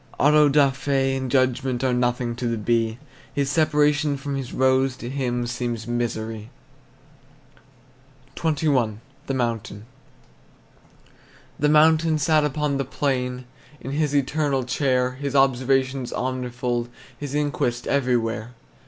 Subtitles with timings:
[0.19, 2.97] Auto da fe and judgment Are nothing to the bee;
[3.35, 6.49] His separation from his rose To him seems misery.
[8.35, 8.97] XXI.
[9.27, 9.85] THE MOUNTAIN.
[11.59, 13.45] The mountain sat upon the plain
[13.79, 16.87] In his eternal chair, His observation omnifold,
[17.19, 18.53] His inquest everywhere.